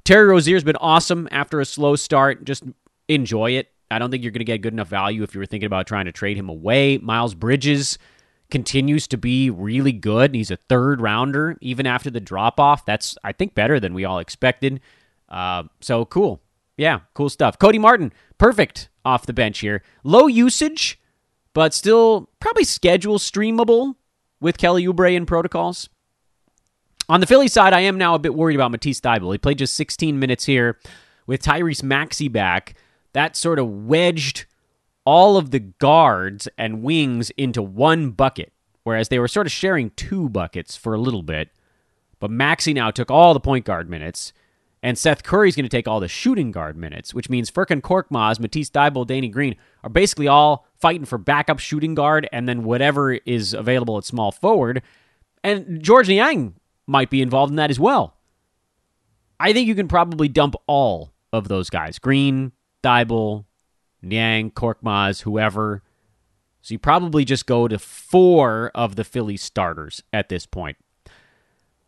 [0.04, 2.46] Terry Rozier's been awesome after a slow start.
[2.46, 2.64] Just
[3.08, 3.72] enjoy it.
[3.92, 5.88] I don't think you're going to get good enough value if you were thinking about
[5.88, 6.98] trying to trade him away.
[7.00, 7.98] Miles Bridges
[8.52, 10.36] continues to be really good.
[10.36, 12.86] He's a third rounder, even after the drop off.
[12.86, 14.80] That's, I think, better than we all expected.
[15.28, 16.42] Uh, so cool.
[16.78, 17.60] Yeah, cool stuff.
[17.60, 19.84] Cody Martin, perfect off the bench here.
[20.04, 21.00] Low usage,
[21.54, 23.96] but still probably schedule streamable
[24.40, 25.90] with Kelly Oubre in protocols.
[27.08, 29.34] On the Philly side, I am now a bit worried about Matisse Thybulle.
[29.34, 30.78] He played just 16 minutes here
[31.26, 32.76] with Tyrese Maxey back.
[33.14, 34.46] That sort of wedged
[35.06, 39.90] all of the guards and wings into one bucket, whereas they were sort of sharing
[39.92, 41.50] two buckets for a little bit.
[42.20, 44.34] But Maxey now took all the point guard minutes,
[44.84, 48.40] and Seth Curry's going to take all the shooting guard minutes, which means Furkan Korkmaz,
[48.40, 53.14] Matisse Thybulle, Danny Green are basically all fighting for backup shooting guard and then whatever
[53.14, 54.82] is available at small forward.
[55.44, 56.56] And Georges Niang
[56.88, 58.16] might be involved in that as well.
[59.40, 62.52] I think you can probably dump all of those guys Green,
[62.84, 63.46] Thybulle,
[64.02, 65.84] Niang, Korkmaz, whoever.
[66.62, 70.78] So you probably just go to four of the Philly starters at this point.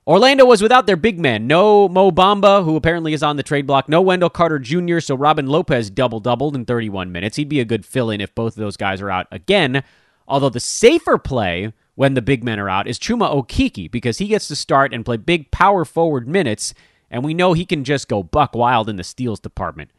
[0.07, 1.45] Orlando was without their big man.
[1.45, 3.87] No Mo Bamba, who apparently is on the trade block.
[3.87, 7.35] No Wendell Carter Jr., so Robin Lopez double doubled in 31 minutes.
[7.35, 9.83] He'd be a good fill in if both of those guys are out again.
[10.27, 14.27] Although the safer play when the big men are out is Chuma Okeke because he
[14.27, 16.73] gets to start and play big power forward minutes,
[17.11, 19.91] and we know he can just go buck wild in the steals department.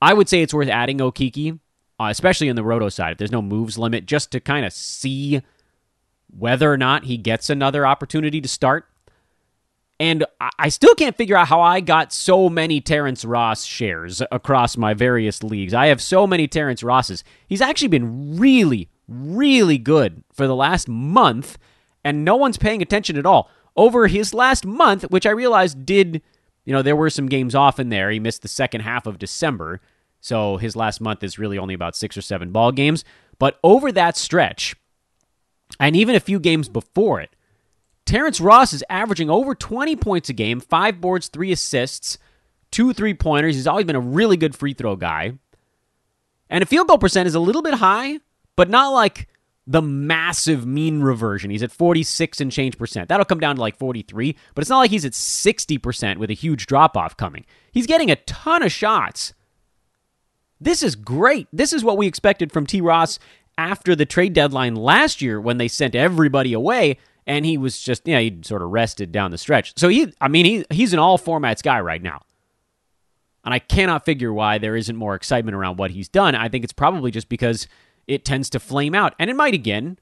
[0.00, 1.58] I would say it's worth adding Okeke,
[1.98, 3.12] uh, especially in the roto side.
[3.12, 5.42] If there's no moves limit, just to kind of see
[6.30, 8.86] whether or not he gets another opportunity to start.
[10.00, 10.24] And
[10.58, 14.94] I still can't figure out how I got so many Terrence Ross shares across my
[14.94, 15.74] various leagues.
[15.74, 17.24] I have so many Terrence Rosses.
[17.48, 21.58] He's actually been really, really good for the last month,
[22.04, 23.50] and no one's paying attention at all.
[23.74, 26.22] Over his last month, which I realized did
[26.68, 28.10] you know, there were some games off in there.
[28.10, 29.80] He missed the second half of December.
[30.20, 33.06] So his last month is really only about six or seven ball games.
[33.38, 34.76] But over that stretch,
[35.80, 37.30] and even a few games before it,
[38.08, 42.16] Terrence Ross is averaging over 20 points a game, five boards, three assists,
[42.70, 43.54] two three pointers.
[43.54, 45.34] He's always been a really good free throw guy.
[46.48, 48.20] And a field goal percent is a little bit high,
[48.56, 49.28] but not like
[49.66, 51.50] the massive mean reversion.
[51.50, 53.10] He's at 46 and change percent.
[53.10, 56.34] That'll come down to like 43, but it's not like he's at 60% with a
[56.34, 57.44] huge drop off coming.
[57.72, 59.34] He's getting a ton of shots.
[60.58, 61.46] This is great.
[61.52, 62.80] This is what we expected from T.
[62.80, 63.18] Ross
[63.58, 66.96] after the trade deadline last year when they sent everybody away
[67.28, 69.78] and he was just, yeah, you know, he sort of rested down the stretch.
[69.78, 72.22] So he, I mean, he, he's an all formats guy right now.
[73.44, 76.34] And I cannot figure why there isn't more excitement around what he's done.
[76.34, 77.68] I think it's probably just because
[78.06, 79.98] it tends to flame out, and it might again.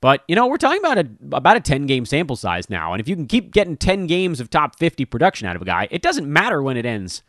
[0.00, 3.00] But you know, we're talking about a about a 10 game sample size now, and
[3.00, 5.88] if you can keep getting 10 games of top 50 production out of a guy,
[5.90, 7.22] it doesn't matter when it ends.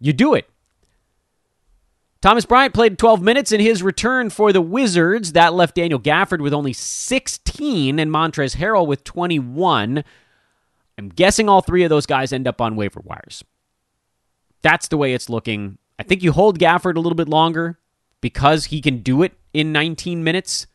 [0.00, 0.48] You do it.
[2.26, 5.34] Thomas Bryant played 12 minutes in his return for the Wizards.
[5.34, 10.02] That left Daniel Gafford with only 16 and Montrezl Harrell with 21.
[10.98, 13.44] I'm guessing all three of those guys end up on waiver wires.
[14.60, 15.78] That's the way it's looking.
[16.00, 17.78] I think you hold Gafford a little bit longer
[18.20, 20.66] because he can do it in 19 minutes.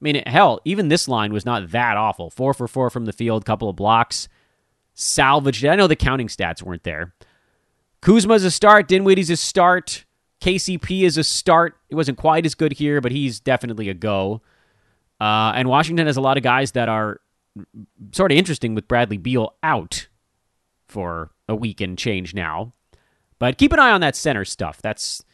[0.00, 2.30] I mean, hell, even this line was not that awful.
[2.30, 4.30] Four for four from the field, couple of blocks,
[4.94, 5.66] salvaged.
[5.66, 7.12] I know the counting stats weren't there.
[8.00, 8.88] Kuzma's a start.
[8.88, 10.05] Dinwiddie's a start.
[10.46, 11.76] KCP is a start.
[11.90, 14.42] It wasn't quite as good here, but he's definitely a go.
[15.20, 17.20] Uh, and Washington has a lot of guys that are
[18.12, 20.06] sort of interesting with Bradley Beal out
[20.86, 22.72] for a week and change now.
[23.40, 24.80] But keep an eye on that center stuff.
[24.80, 25.24] That's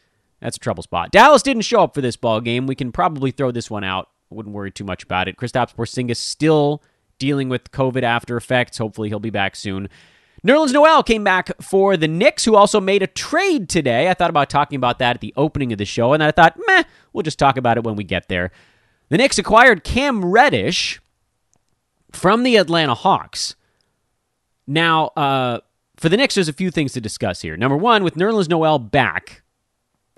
[0.41, 1.11] that's a trouble spot.
[1.11, 2.65] Dallas didn't show up for this ball game.
[2.65, 4.09] We can probably throw this one out.
[4.31, 5.37] Wouldn't worry too much about it.
[5.37, 6.81] Kristaps Porzingis still
[7.19, 8.79] dealing with COVID after effects.
[8.79, 9.89] Hopefully he'll be back soon.
[10.45, 14.09] Nerlens Noel came back for the Knicks, who also made a trade today.
[14.09, 16.31] I thought about talking about that at the opening of the show, and then I
[16.31, 18.51] thought, meh, we'll just talk about it when we get there.
[19.09, 20.99] The Knicks acquired Cam Reddish
[22.11, 23.55] from the Atlanta Hawks.
[24.67, 25.59] Now, uh,
[25.95, 27.55] for the Knicks, there's a few things to discuss here.
[27.55, 29.43] Number one, with Nerlens Noel back,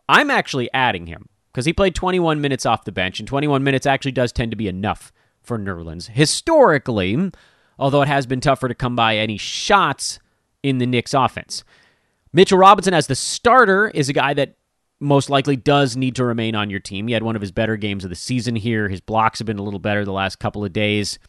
[0.09, 3.85] I'm actually adding him because he played 21 minutes off the bench, and 21 minutes
[3.85, 5.11] actually does tend to be enough
[5.43, 6.09] for Nerlens.
[6.09, 7.31] Historically,
[7.77, 10.19] although it has been tougher to come by any shots
[10.63, 11.63] in the Knicks offense.
[12.33, 14.55] Mitchell Robinson as the starter is a guy that
[14.99, 17.07] most likely does need to remain on your team.
[17.07, 18.89] He had one of his better games of the season here.
[18.89, 21.19] His blocks have been a little better the last couple of days.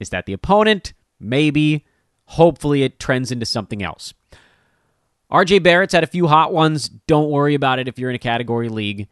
[0.00, 0.92] Is that the opponent?
[1.20, 1.86] Maybe.
[2.26, 4.14] Hopefully, it trends into something else.
[5.30, 6.88] RJ Barrett's had a few hot ones.
[6.88, 9.08] Don't worry about it if you're in a category league.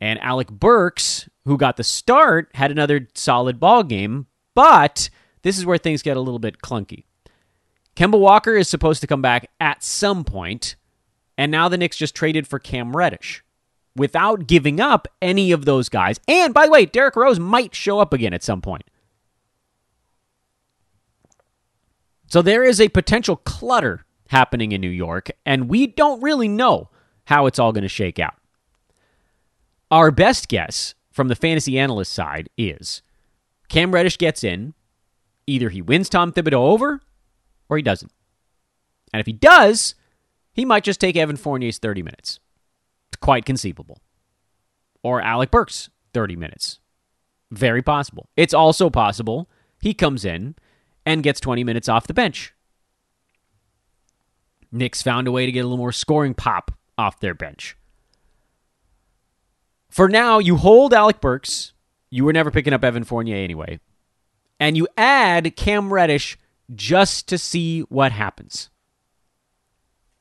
[0.00, 5.10] And Alec Burks, who got the start, had another solid ball game, but
[5.42, 7.04] this is where things get a little bit clunky.
[7.96, 10.76] Kemba Walker is supposed to come back at some point,
[11.36, 13.44] and now the Knicks just traded for Cam Reddish,
[13.96, 16.20] without giving up any of those guys.
[16.28, 18.84] And by the way, Derrick Rose might show up again at some point.
[22.28, 26.88] So there is a potential clutter happening in New York, and we don't really know
[27.24, 28.34] how it's all going to shake out.
[29.90, 33.02] Our best guess from the fantasy analyst side is
[33.68, 34.74] Cam Reddish gets in.
[35.50, 37.00] Either he wins Tom Thibodeau over
[37.68, 38.12] or he doesn't.
[39.12, 39.96] And if he does,
[40.52, 42.38] he might just take Evan Fournier's 30 minutes.
[43.08, 43.98] It's quite conceivable.
[45.02, 46.78] Or Alec Burks' 30 minutes.
[47.50, 48.28] Very possible.
[48.36, 50.54] It's also possible he comes in
[51.04, 52.54] and gets 20 minutes off the bench.
[54.70, 57.76] Knicks found a way to get a little more scoring pop off their bench.
[59.88, 61.72] For now, you hold Alec Burks.
[62.08, 63.80] You were never picking up Evan Fournier anyway.
[64.60, 66.38] And you add Cam Reddish
[66.74, 68.70] just to see what happens.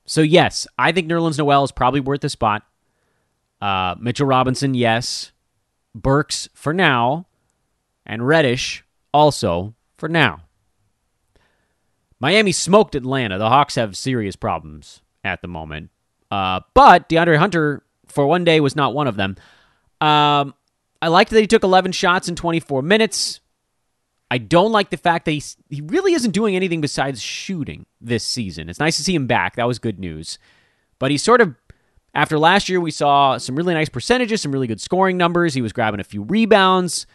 [0.06, 2.64] So, yes, I think Nerlens Noel is probably worth the spot.
[3.62, 5.32] Uh, Mitchell Robinson, yes.
[5.94, 7.28] Burks for now.
[8.06, 10.42] And Reddish also for now.
[12.20, 13.38] Miami smoked Atlanta.
[13.38, 15.92] The Hawks have serious problems at the moment.
[16.32, 19.36] Uh, but DeAndre Hunter, for one day, was not one of them.
[20.02, 20.54] Um,
[21.02, 23.40] I liked that he took 11 shots in 24 minutes.
[24.32, 28.24] I don't like the fact that he's, he really isn't doing anything besides shooting this
[28.24, 28.70] season.
[28.70, 29.56] It's nice to see him back.
[29.56, 30.38] That was good news.
[31.00, 31.56] But he's sort of,
[32.14, 35.54] after last year, we saw some really nice percentages, some really good scoring numbers.
[35.54, 37.08] He was grabbing a few rebounds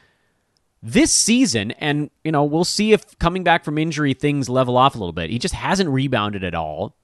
[0.83, 4.94] this season, and you know, we'll see if coming back from injury things level off
[4.94, 5.31] a little bit.
[5.31, 6.96] He just hasn't rebounded at all.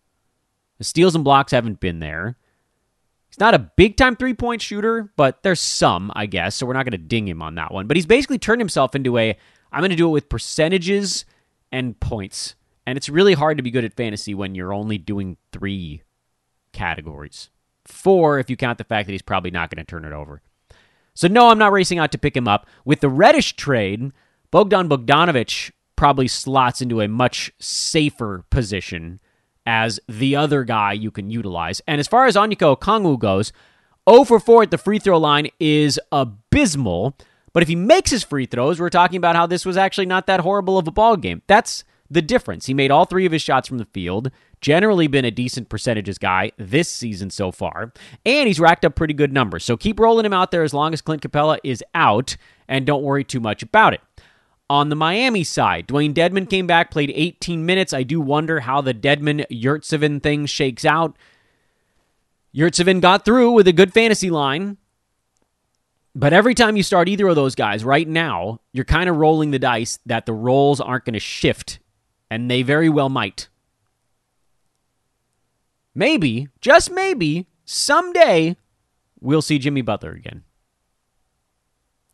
[0.78, 2.36] The steals and blocks haven't been there.
[3.28, 6.74] He's not a big time three point shooter, but there's some, I guess, so we're
[6.74, 7.86] not going to ding him on that one.
[7.86, 9.36] But he's basically turned himself into a
[9.72, 11.24] I'm going to do it with percentages
[11.70, 12.54] and points.
[12.86, 16.02] And it's really hard to be good at fantasy when you're only doing three
[16.72, 17.50] categories.
[17.86, 20.42] Four, if you count the fact that he's probably not going to turn it over.
[21.14, 22.66] So, no, I'm not racing out to pick him up.
[22.84, 24.12] With the Reddish trade,
[24.50, 29.20] Bogdan Bogdanovic probably slots into a much safer position
[29.66, 31.82] as the other guy you can utilize.
[31.86, 33.52] And as far as Onyeka Okongwu goes,
[34.08, 37.16] 0 for 4 at the free throw line is abysmal.
[37.52, 40.26] But if he makes his free throws, we're talking about how this was actually not
[40.26, 41.42] that horrible of a ball game.
[41.46, 42.66] That's the difference.
[42.66, 46.18] He made all three of his shots from the field generally been a decent percentages
[46.18, 47.92] guy this season so far,
[48.26, 49.64] and he's racked up pretty good numbers.
[49.64, 52.36] So keep rolling him out there as long as Clint Capela is out,
[52.68, 54.00] and don't worry too much about it.
[54.68, 57.92] On the Miami side, Dewayne Dedmon came back, played 18 minutes.
[57.92, 61.16] I do wonder how the Dedmon Yurtseven thing shakes out.
[62.54, 64.76] Yurtseven got through with a good fantasy line.
[66.14, 69.52] But every time you start either of those guys right now, you're kind of rolling
[69.52, 71.78] the dice that the roles aren't going to shift,
[72.30, 73.48] and they very well might
[75.94, 78.56] maybe, just maybe, someday
[79.20, 80.44] we'll see Jimmy Butler again.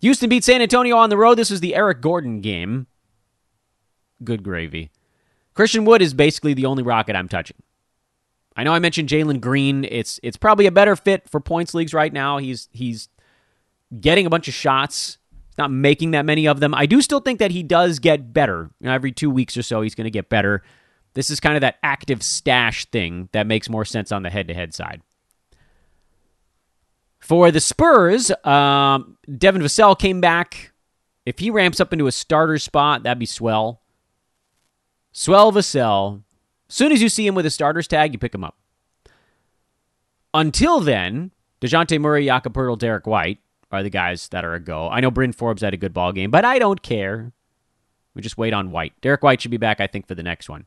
[0.01, 1.37] Houston beat San Antonio on the road.
[1.37, 2.87] This was the Eric Gordon game.
[4.23, 4.91] Good gravy.
[5.55, 7.57] Christian Wood is basically the only rocket I'm touching.
[8.57, 9.85] I know I mentioned Jalen Green.
[9.85, 12.39] It's it's probably a better fit for points leagues right now.
[12.39, 13.09] He's he's
[14.01, 15.19] getting a bunch of shots.
[15.59, 16.75] Not making that many of them.
[16.75, 18.71] I do still think that he does get better.
[18.79, 20.63] You know, every two weeks or so, he's going to get better.
[21.15, 24.49] This is kind of that active stash thing that makes more sense on the head
[24.49, 25.01] to head side.
[27.21, 30.73] For the Spurs, um, Devin Vassell came back.
[31.25, 33.81] If he ramps up into a starter spot, that'd be swell.
[35.13, 36.23] Swell Vassell.
[36.69, 38.59] As soon as you see him with a starter's tag, you pick him up.
[40.35, 41.31] Until then,
[41.63, 43.39] Dejounte Murray, Jakob Poeltl, Derrick White
[43.77, 44.89] are the guys that are a go.
[44.89, 47.33] I know Bryn Forbes had a good ball game, but I don't care.
[48.15, 48.95] We just wait on White.
[49.01, 50.67] Derrick White should be back, I think, for the next one.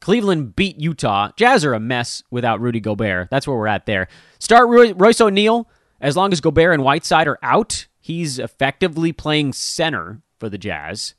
[0.00, 1.30] Cleveland beat Utah.
[1.36, 3.28] Jazz are a mess without Rudy Gobert.
[3.30, 4.08] That's where we're at there.
[4.38, 5.68] Start Royce O'Neale.
[6.00, 11.14] As long as Gobert and Whiteside are out, he's effectively playing center for the Jazz,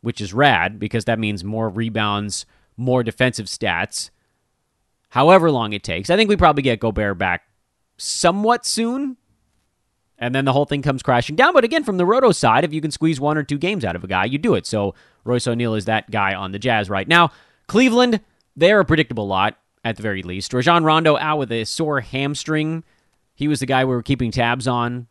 [0.00, 2.46] which is rad because that means more rebounds,
[2.78, 4.08] more defensive stats.
[5.10, 6.08] However long it takes.
[6.08, 7.42] I think we probably get Gobert back
[8.00, 9.16] somewhat soon.
[10.18, 11.54] And then the whole thing comes crashing down.
[11.54, 13.96] But again, from the Roto side, if you can squeeze one or two games out
[13.96, 14.66] of a guy, you do it.
[14.66, 14.94] So
[15.24, 17.30] Royce O'Neale is that guy on the Jazz right now.
[17.68, 18.20] Cleveland,
[18.54, 20.52] they're a predictable lot at the very least.
[20.52, 22.84] Rajon Rondo out with a sore hamstring.
[23.34, 25.06] He was the guy we were keeping tabs on.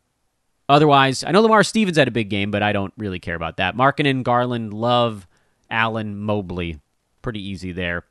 [0.67, 3.57] Otherwise, I know Lamar Stevens had a big game, but I don't really care about
[3.57, 3.75] that.
[3.75, 5.27] Markkanen, Garland, Love,
[5.71, 6.79] Allen, Mobley.
[7.23, 8.05] Pretty easy there.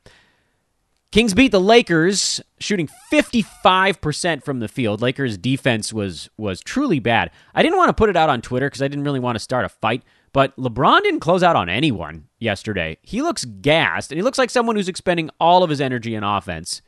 [1.11, 5.01] Kings beat the Lakers, shooting 55% from the field.
[5.01, 7.31] Lakers defense was was truly bad.
[7.55, 9.39] I didn't want to put it out on Twitter because I didn't really want to
[9.39, 10.03] start a fight,
[10.33, 12.97] but LeBron didn't close out on anyone yesterday.
[13.01, 16.23] He looks gassed, and he looks like someone who's expending all of his energy in
[16.23, 16.83] offense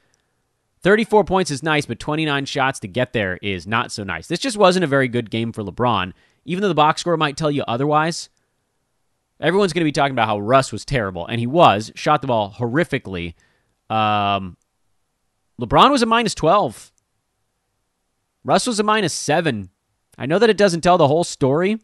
[0.83, 4.27] 34 points is nice, but 29 shots to get there is not so nice.
[4.27, 6.13] This just wasn't a very good game for LeBron,
[6.45, 8.29] even though the box score might tell you otherwise.
[9.39, 11.91] Everyone's going to be talking about how Russ was terrible, and he was.
[11.95, 13.35] Shot the ball horrifically.
[13.91, 14.57] Um,
[15.59, 16.91] LeBron was a minus 12.
[18.43, 19.69] Russ was a minus 7.
[20.17, 21.79] I know that it doesn't tell the whole story,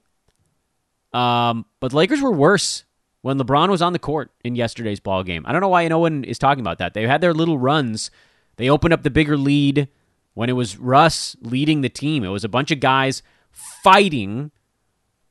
[1.13, 2.83] um, but Lakers were worse
[3.21, 5.43] when LeBron was on the court in yesterday's ball game.
[5.47, 6.93] I don't know why no one is talking about that.
[6.93, 8.11] They had their little runs
[8.57, 9.87] they opened up the bigger lead
[10.33, 12.23] when it was Russ leading the team.
[12.23, 14.51] It was a bunch of guys fighting.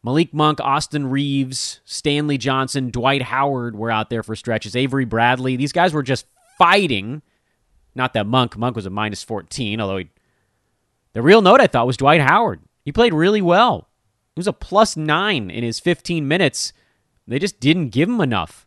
[0.02, 4.76] Malik Monk, Austin Reaves, Stanley Johnson, Dwight Howard were out there for stretches.
[4.76, 5.56] Avery Bradley.
[5.56, 6.26] These guys were just
[6.58, 7.22] fighting.
[7.94, 8.56] Not that Monk.
[8.56, 10.10] Monk was a minus 14, although he,
[11.12, 12.60] the real note I thought was Dwight Howard.
[12.84, 13.88] He played really well.
[14.34, 16.72] He was a plus nine in his 15 minutes.
[17.26, 18.66] They just didn't give him enough.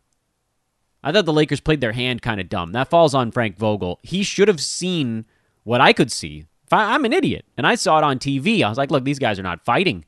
[1.02, 2.72] I thought the Lakers played their hand kind of dumb.
[2.72, 3.98] That falls on Frank Vogel.
[4.02, 5.24] He should have seen
[5.64, 6.44] what I could see.
[6.72, 8.62] I'm an idiot, and I saw it on TV.
[8.62, 10.04] I was like, look, these guys are not fighting.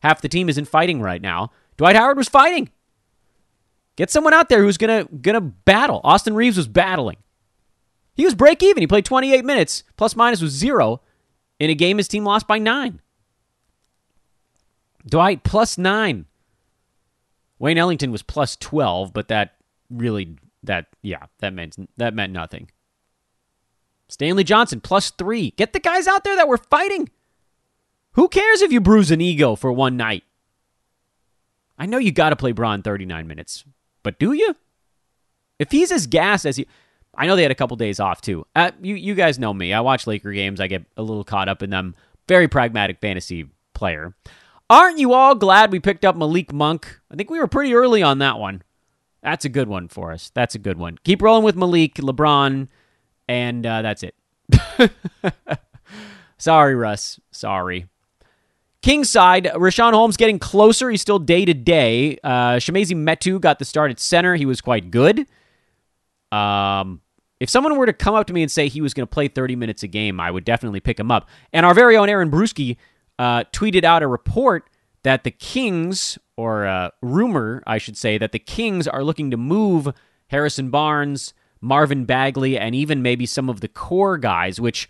[0.00, 1.50] Half the team isn't fighting right now.
[1.76, 2.70] Dwight Howard was fighting.
[3.96, 6.00] Get someone out there who's gonna gonna battle.
[6.04, 7.16] Austin Reaves was battling.
[8.14, 8.82] He was break even.
[8.82, 9.82] He played 28 minutes.
[9.96, 11.00] Plus minus was zero
[11.58, 13.00] in a game his team lost by nine.
[15.06, 16.26] Dwight plus nine.
[17.58, 19.56] Wayne Ellington was plus 12, but that
[19.90, 22.70] really that yeah that meant that meant nothing.
[24.08, 25.50] Stanley Johnson plus three.
[25.56, 27.10] Get the guys out there that were fighting.
[28.12, 30.24] Who cares if you bruise an ego for one night?
[31.76, 33.64] I know you got to play Bron 39 minutes,
[34.02, 34.54] but do you?
[35.58, 36.66] If he's as gassed as he,
[37.16, 38.46] I know they had a couple days off too.
[38.54, 39.72] Uh, you you guys know me.
[39.72, 40.60] I watch Laker games.
[40.60, 41.94] I get a little caught up in them.
[42.28, 44.14] Very pragmatic fantasy player.
[44.70, 47.00] Aren't you all glad we picked up Malik Monk?
[47.10, 48.62] I think we were pretty early on that one.
[49.22, 50.30] That's a good one for us.
[50.34, 50.98] That's a good one.
[51.04, 52.68] Keep rolling with Malik, LeBron,
[53.28, 54.14] and uh, that's it.
[56.38, 57.20] Sorry, Russ.
[57.30, 57.86] Sorry.
[58.82, 60.90] King side, Richaun Holmes getting closer.
[60.90, 62.18] He's still day to day.
[62.22, 64.34] Uh, Chimezie Metu got the start at center.
[64.34, 65.26] He was quite good.
[66.34, 67.00] Um,
[67.40, 69.28] if someone were to come up to me and say he was going to play
[69.28, 71.28] 30 minutes a game, I would definitely pick him up.
[71.52, 72.76] And our very own Aaron Bruski
[73.18, 74.70] uh, tweeted out a report
[75.02, 79.36] that the Kings, or uh, rumor, I should say, that the Kings are looking to
[79.36, 79.88] move
[80.28, 84.88] Harrison Barnes, Marvin Bagley, and even maybe some of the core guys, which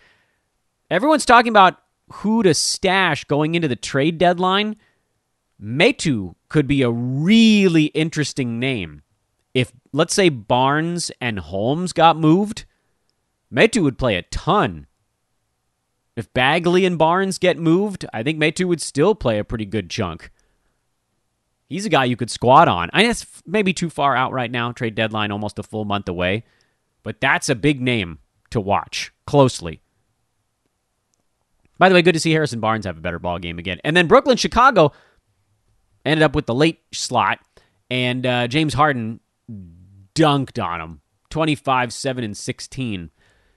[0.90, 1.78] everyone's talking about
[2.12, 4.76] who to stash going into the trade deadline.
[5.60, 9.02] Metu could be a really interesting name.
[9.54, 12.64] If, let's say, Barnes and Holmes got moved,
[13.52, 14.86] Metu would play a ton
[16.16, 19.90] if Bagley and Barnes get moved, I think Metu would still play a pretty good
[19.90, 20.30] chunk.
[21.68, 22.88] He's a guy you could squat on.
[22.92, 24.70] I guess maybe too far out right now.
[24.70, 26.44] Trade deadline almost a full month away.
[27.02, 28.18] But that's a big name
[28.50, 29.80] to watch closely.
[31.78, 33.80] By the way, good to see Harrison Barnes have a better ball game again.
[33.82, 34.92] And then Brooklyn, Chicago
[36.04, 37.40] ended up with the late slot,
[37.90, 39.18] and uh, James Harden
[40.14, 43.10] dunked on him 25, 7, and 16.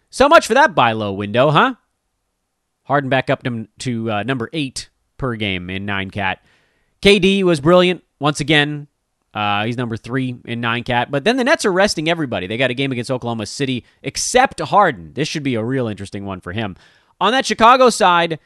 [0.09, 1.75] So much for that buy low window, huh?
[2.83, 6.43] Harden back up to, to uh, number eight per game in nine cat.
[7.01, 8.87] KD was brilliant once again.
[9.33, 11.11] Uh, he's number three in nine cat.
[11.11, 12.47] But then the Nets are resting everybody.
[12.47, 15.13] They got a game against Oklahoma City, except Harden.
[15.13, 16.75] This should be a real interesting one for him.
[17.19, 18.39] On that Chicago side,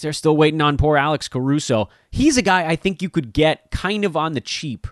[0.00, 1.88] they're still waiting on poor Alex Caruso.
[2.10, 4.86] He's a guy I think you could get kind of on the cheap.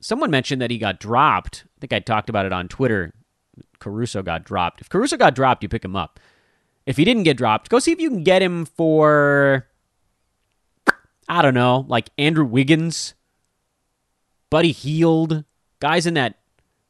[0.00, 1.64] Someone mentioned that he got dropped.
[1.66, 3.12] I think I talked about it on Twitter.
[3.80, 4.80] Caruso got dropped.
[4.80, 6.20] If Caruso got dropped, you pick him up.
[6.86, 9.66] If he didn't get dropped, go see if you can get him for
[11.28, 13.14] I don't know, like Andrew Wiggins,
[14.48, 15.44] Buddy Hield,
[15.78, 16.38] guys in that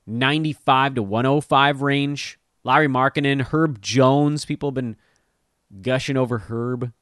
[0.07, 2.39] 95 to 105 range.
[2.63, 4.45] Lauri Markkanen, Herb Jones.
[4.45, 4.97] People have been
[5.83, 6.93] gushing over Herb.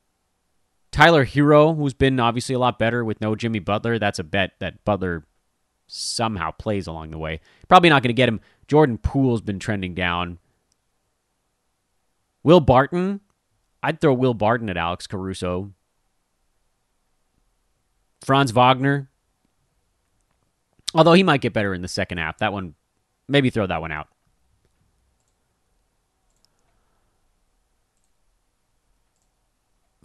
[0.91, 3.99] Tyler Herro, who's been obviously a lot better with no Jimmy Butler.
[3.99, 5.25] That's a bet that Butler
[5.87, 7.41] somehow plays along the way.
[7.69, 8.41] Probably not going to get him.
[8.69, 10.39] Jordan Poole's been trending down.
[12.43, 13.21] Will Barton,
[13.83, 15.73] I'd throw Will Barton at Alex Caruso.
[18.25, 19.09] Franz Wagner,
[20.95, 22.39] although he might get better in the second half.
[22.39, 22.75] That one,
[23.29, 24.09] maybe throw that one out.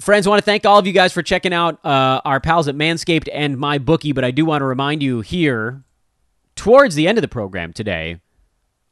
[0.01, 2.67] Friends, I want to thank all of you guys for checking out uh, our pals
[2.67, 5.83] at Manscaped and MyBookie, but I do want to remind you here
[6.55, 8.19] towards the end of the program today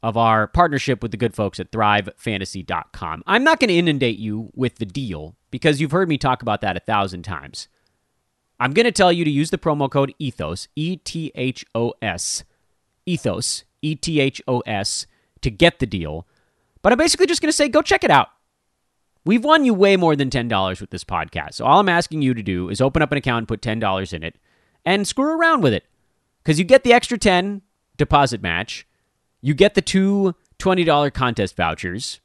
[0.04, 3.24] of our partnership with the good folks at thrivefantasy.com.
[3.26, 6.60] I'm not going to inundate you with the deal because you've heard me talk about
[6.60, 7.66] that a thousand times.
[8.60, 11.92] I'm going to tell you to use the promo code ETHOS, E T H O
[12.00, 12.44] S,
[13.08, 15.06] ETHOS, E T H O S,
[15.40, 16.28] to get the deal.
[16.82, 18.28] But I'm basically just going to say go check it out.
[19.24, 21.54] We've won you way more than $10 with this podcast.
[21.54, 24.12] So all I'm asking you to do is open up an account and put $10
[24.12, 24.36] in it
[24.84, 25.84] and screw around with it.
[26.42, 27.62] Because you get the extra 10
[27.98, 28.86] deposit match.
[29.42, 32.20] You get the two $20 contest vouchers.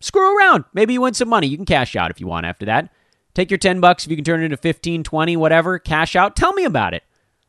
[0.00, 0.64] Screw around.
[0.72, 1.46] Maybe you win some money.
[1.46, 2.90] You can cash out if you want after that.
[3.34, 6.34] Take your 10 bucks if you can turn it into 15, 20, whatever, cash out.
[6.34, 7.04] Tell me about it.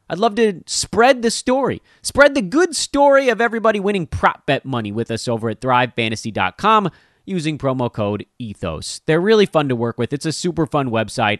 [0.09, 1.81] I'd love to spread the story.
[2.01, 6.91] Spread the good story of everybody winning prop bet money with us over at thrivefantasy.com
[7.25, 9.01] using promo code ETHOS.
[9.05, 10.13] They're really fun to work with.
[10.13, 11.39] It's a super fun website.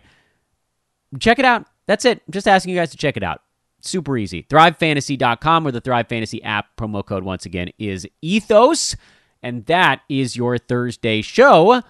[1.19, 1.65] Check it out.
[1.87, 2.21] That's it.
[2.27, 3.41] I'm just asking you guys to check it out.
[3.81, 4.43] Super easy.
[4.43, 6.75] ThriveFantasy.com or the Thrive Fantasy app.
[6.77, 8.95] Promo code, once again, is ETHOS.
[9.43, 11.81] And that is your Thursday show.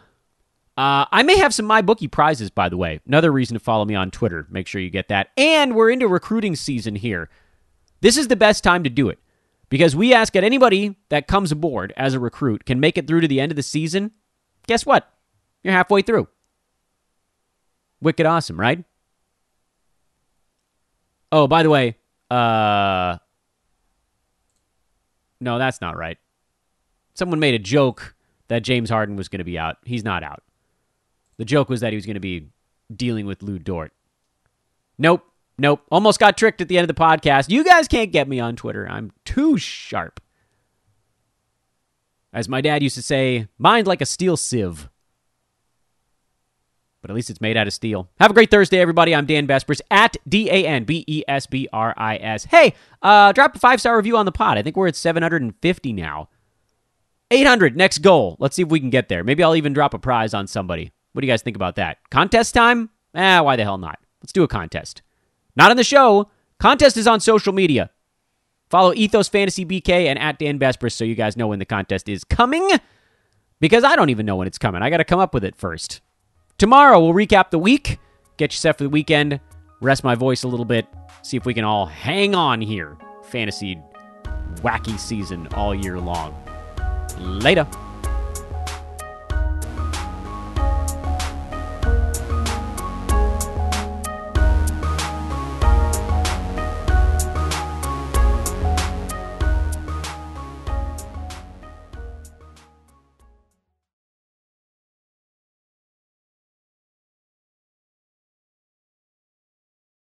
[0.78, 3.02] Uh, I may have some MyBookie prizes, by the way.
[3.06, 4.48] Another reason to follow me on Twitter.
[4.50, 5.30] Make sure you get that.
[5.36, 7.30] And we're into recruiting season here.
[8.00, 9.20] This is the best time to do it
[9.72, 13.22] because we ask that anybody that comes aboard as a recruit can make it through
[13.22, 14.12] to the end of the season.
[14.68, 15.10] Guess what?
[15.64, 16.28] You're halfway through.
[18.02, 18.84] Wicked awesome, right?
[21.32, 21.96] Oh, by the way,
[22.30, 23.18] uh
[25.40, 26.18] No, that's not right.
[27.14, 28.16] Someone made a joke
[28.50, 29.78] that James Harden was going to be out.
[29.86, 30.44] He's not out.
[31.38, 32.50] The joke was that he was going to be
[32.94, 33.94] dealing with Lu Dort.
[34.98, 35.31] Nope.
[35.62, 35.86] Nope.
[35.92, 37.50] Almost got tricked at the end of the podcast.
[37.50, 38.90] You guys can't get me on Twitter.
[38.90, 40.20] I'm too sharp.
[42.34, 44.90] As my dad used to say, mind like a steel sieve
[47.02, 48.08] but at least it's made out of steel.
[48.20, 49.16] Have a great Thursday, everybody.
[49.16, 52.46] I'm Dan Besbris at D A N B E S B R I S.
[52.46, 54.58] Hey, uh, drop a five star review on the pod.
[54.58, 56.30] I think we're at 750 now.
[57.32, 58.36] 800, next goal.
[58.40, 59.24] Let's see if we can get there.
[59.24, 60.92] Maybe I'll even drop a prize on somebody.
[61.14, 61.98] What do you guys think about that?
[62.12, 62.90] Contest time?
[63.16, 64.00] Ah, why the hell not?
[64.22, 65.02] Let's do a contest.
[65.56, 66.30] Not on the show.
[66.60, 67.90] Contest is on social media.
[68.70, 72.08] Follow Ethos Fantasy BK and at Dan Besbris so you guys know when the contest
[72.08, 72.70] is coming.
[73.60, 74.82] Because I don't even know when it's coming.
[74.82, 76.02] I got to come up with it first.
[76.58, 78.00] Tomorrow, we'll recap the week,
[78.38, 79.40] get you set for the weekend,
[79.82, 80.86] rest my voice a little bit,
[81.22, 82.98] see if we can all hang on here.
[83.24, 83.78] Fantasy
[84.58, 86.36] wacky season all year long.
[87.18, 87.68] Later.